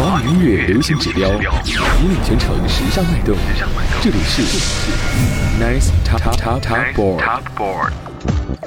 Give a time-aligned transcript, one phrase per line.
[0.00, 3.36] 华语音乐流行指标，引领全城时尚脉动。
[4.00, 4.42] 这里是
[5.60, 7.90] Nice Top Top Top Board。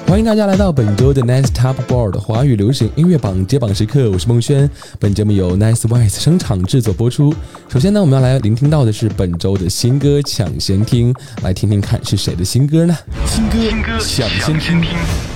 [0.06, 4.68] 欢迎大家来到本周的 Nice Top Board 华语流行音乐榜揭榜时刻，我是孟轩。
[4.98, 7.34] 本节目由 Nice Wise 声场制作播出。
[7.70, 12.94] 首先呢，我们要来聆听到的是本周的新歌抢先听，来听听看是谁的新歌呢？
[13.24, 14.82] 新歌抢先听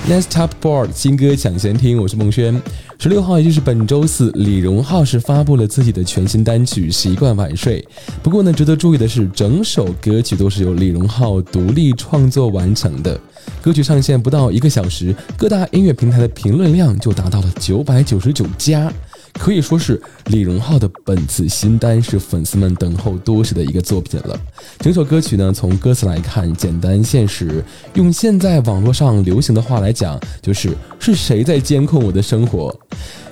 [0.09, 2.63] Next Top Board 新歌抢先听，我是孟轩。
[2.97, 7.83] 十六号，也就是本周四，李荣浩是发布了自己的全新单曲《习惯晚睡》。
[8.23, 13.21] 不过呢，值得注意的是，整首歌曲都是由李荣浩独立创作完成的。
[13.61, 18.93] 歌曲上线不到一个小时，各大音乐平台的评论量就达到了九百九十九加。
[19.39, 24.39] 可以说是李荣浩的本次新单是粉丝们等候多时的一个作品了。
[24.79, 27.63] 整首歌曲呢，从歌词来看，简单现实，
[27.95, 32.77] 用现在网络上流行的话来讲，就是是谁在监控我的生活？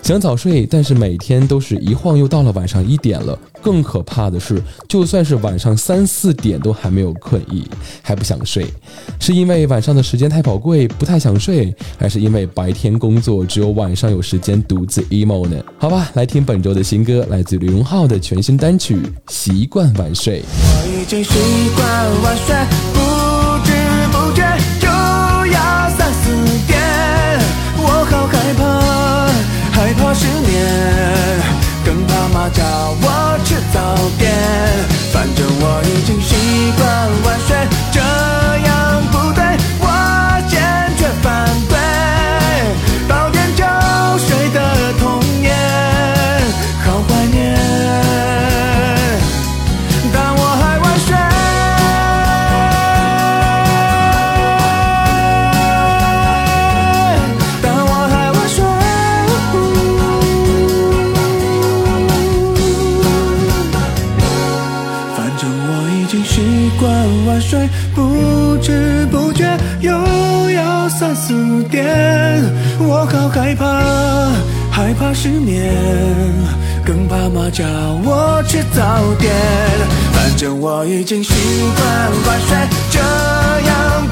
[0.05, 3.39] 想早睡，但是每天都是一晃又到了晚上一点了。
[3.63, 7.67] 更可怕的是，就算是晚上三四点都还没有困意，
[8.03, 8.67] 还不想睡，
[9.19, 15.57] 是因为晚上的时间太宝贵，不太想睡，还是因为白天工作，只有晚上有时间独自 emo 呢？
[15.79, 18.97] 好吧，来听本周的新歌，来自李荣浩的全新单曲
[19.29, 20.41] 《习惯晚睡》。
[20.45, 21.31] 我已经习
[21.75, 22.55] 惯晚睡，
[22.93, 23.01] 不
[23.65, 23.73] 知
[24.13, 24.74] 不觉
[33.75, 33.81] 早
[34.21, 34.31] 点。
[35.13, 36.21] 反正我已经
[73.05, 73.67] 我好害怕，
[74.71, 75.75] 害怕失眠，
[76.87, 77.63] 更怕妈叫
[78.03, 78.83] 我吃早
[79.19, 79.31] 点。
[80.15, 81.35] 反正我已经习
[81.77, 81.87] 惯
[82.27, 82.57] 晚睡，
[82.91, 82.99] 这
[83.69, 84.09] 样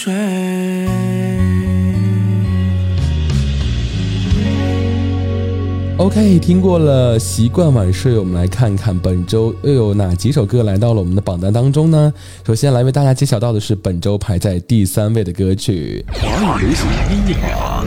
[0.00, 0.14] 睡。
[5.98, 12.10] OK，听过了习惯晚睡，我们来看看本周又有哪几首歌来到了我们的榜单当中呢？
[12.46, 17.86] 首先来为大家揭晓到的是本周排在第三位的歌曲，华语流行音乐榜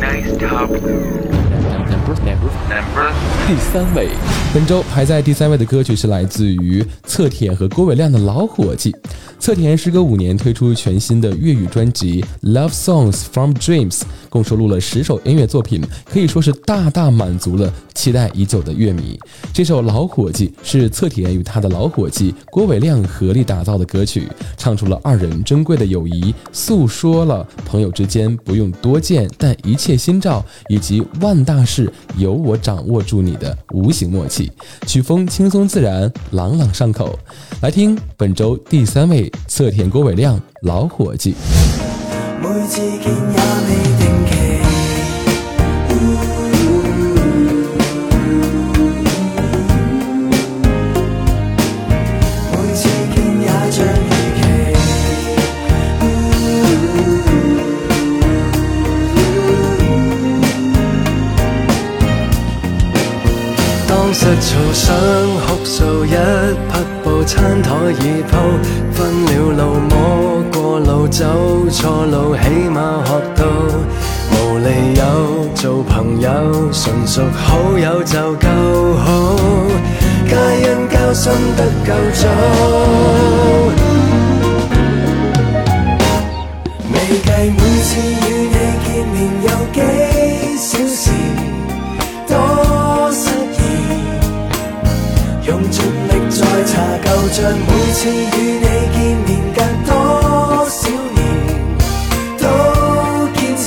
[3.47, 4.09] 第三位。
[4.53, 8.91] 本周排在第三位的歌曲是来自于侧田和郭伟亮的《老伙计》。
[9.39, 19.19] 侧田时隔五年推出全新的粤语专辑《Love Songs from Dreams》，共收录了十首音乐作品，可以说是大大满足了期待已久的乐迷。
[19.51, 34.51] 这首《老伙计》是侧田与他的老伙计郭伟亮合力打造的歌曲，唱出了二人珍贵的友谊，诉说了朋友之间不用多见，但一切心照，以及万大事由我掌握住你的无形默契。
[34.85, 37.17] 曲风轻松自然，朗朗上口。
[37.61, 41.33] 来听本周第三位侧田郭伟亮《老伙计》。
[42.41, 44.42] 每次见也未定。
[66.53, 67.69] 匹布餐台
[67.99, 68.37] 已铺，
[68.91, 71.25] 分了路摸过路，走
[71.69, 73.45] 错路，起码学到
[74.31, 75.01] 无理由
[75.55, 76.29] 做朋友，
[76.71, 78.47] 纯属好友就够
[78.97, 79.35] 好，
[80.27, 83.82] 皆因交心得够早。
[97.33, 97.57] 像，每
[97.93, 98.13] 次与
[98.61, 98.95] 你见
[99.25, 99.57] 面隔
[99.87, 99.91] 多
[100.69, 100.77] 少
[101.15, 101.19] 年，
[102.37, 102.45] 都
[103.33, 103.65] 坚持。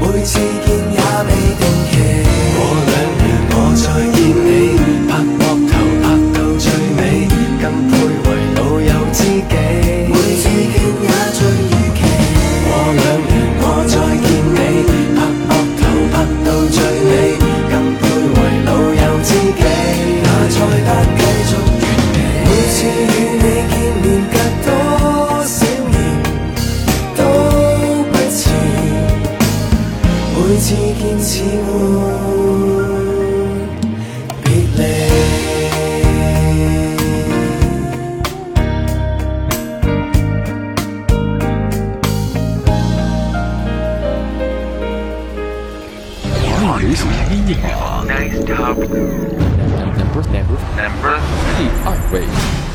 [0.00, 1.94] 每次见也未定期。
[2.56, 2.58] 過
[2.88, 3.22] 兩年
[3.52, 4.18] 我再見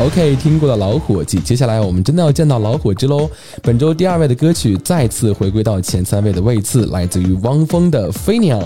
[0.03, 3.29] OK，听过的老伙计，接下来我们真的要见到老伙计喽！
[3.61, 8.59] 本周第二位的歌曲再次回归到前三位的位次，来自于汪峰的《飞鸟》，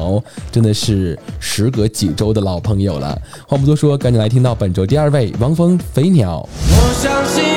[0.51, 3.15] 真的是时隔几周的老朋友了。
[3.47, 6.43] 话不多说，赶紧来听到本周第二位汪峰《飞鸟》。
[6.71, 7.56] 我相信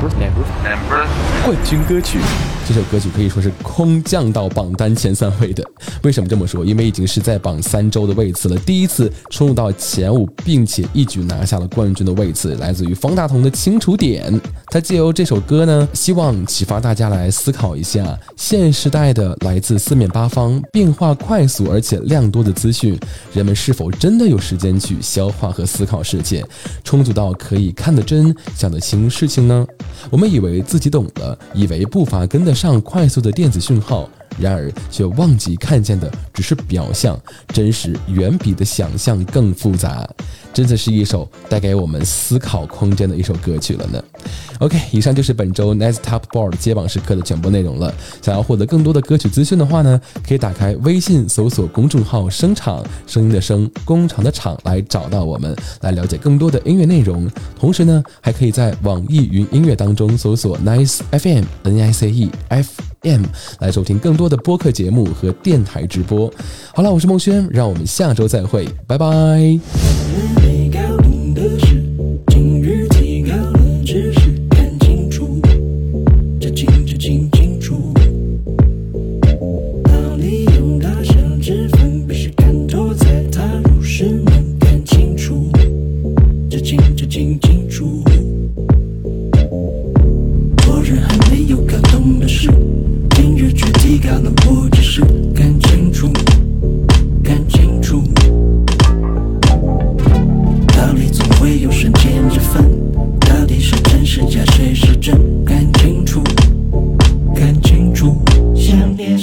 [0.00, 2.18] 冠军歌曲。
[2.66, 5.62] 这首歌曲可以说是空降到榜单前三位的。
[6.02, 6.64] 为什么这么说？
[6.64, 14.32] 因为已经是在榜三周的位次了，第一次冲入到前五，并且一举拿下了冠军的位次，来自于方大同的《清楚点》。
[14.68, 22.98] 他借由这首歌呢，希望启发大家来思考一下，现时代的来自四面八方、变化快速而且量多的资讯，
[23.34, 26.44] 人们是否真的有时间去消化和思考世界，
[26.84, 29.66] 充足到可以看得真、想得清事情呢？
[30.10, 34.08] 我们以为自己懂了，以为步伐跟得上快速的电子讯号。
[34.38, 37.18] 然而，却忘记看见的只是表象，
[37.48, 40.08] 真实远比的想象更复杂。
[40.52, 44.02] 真的是一首带给我们思考空间的一首歌曲了呢。
[44.58, 47.94] OK，以上就是本周 Nice Top Board 接榜时刻的全部内容了。
[48.20, 57.30] 想要获得更多的歌曲资讯的话呢，可以打开微信搜索公众号“声场”，声音的声，工厂的厂，来找到我们，来了解更多的音乐内容。
[57.56, 63.22] 同时呢，还可以在网易云音乐当中搜索 Nice FM N I C E F M
[63.60, 66.32] 来收听更多的播客节目和电台直播。
[66.74, 69.58] 好了，我是孟轩，让我们下周再会，拜拜。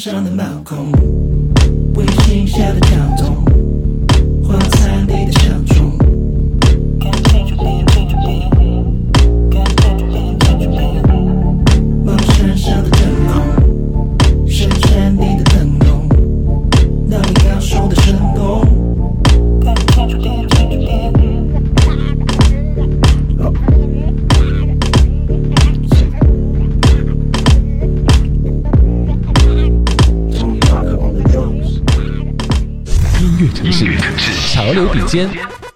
[0.07, 0.93] On the Malcolm.
[1.93, 3.36] We King Shadow Town Tom.
[35.07, 35.66] 间。